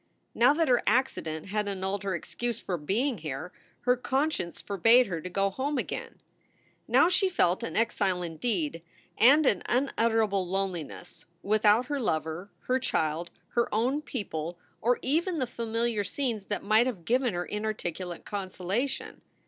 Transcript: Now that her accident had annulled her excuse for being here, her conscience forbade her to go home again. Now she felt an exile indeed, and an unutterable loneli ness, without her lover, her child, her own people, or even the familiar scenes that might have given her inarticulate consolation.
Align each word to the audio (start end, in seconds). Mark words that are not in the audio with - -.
Now 0.33 0.51
that 0.53 0.67
her 0.67 0.81
accident 0.87 1.49
had 1.49 1.67
annulled 1.67 2.01
her 2.01 2.15
excuse 2.15 2.59
for 2.59 2.75
being 2.75 3.19
here, 3.19 3.51
her 3.81 3.95
conscience 3.95 4.59
forbade 4.59 5.05
her 5.05 5.21
to 5.21 5.29
go 5.29 5.51
home 5.51 5.77
again. 5.77 6.19
Now 6.87 7.07
she 7.07 7.29
felt 7.29 7.61
an 7.61 7.75
exile 7.75 8.23
indeed, 8.23 8.81
and 9.15 9.45
an 9.45 9.61
unutterable 9.67 10.47
loneli 10.47 10.87
ness, 10.87 11.25
without 11.43 11.85
her 11.85 11.99
lover, 11.99 12.49
her 12.61 12.79
child, 12.79 13.29
her 13.49 13.69
own 13.71 14.01
people, 14.01 14.57
or 14.81 14.97
even 15.03 15.37
the 15.37 15.45
familiar 15.45 16.03
scenes 16.03 16.47
that 16.47 16.63
might 16.63 16.87
have 16.87 17.05
given 17.05 17.35
her 17.35 17.45
inarticulate 17.45 18.25
consolation. 18.25 19.21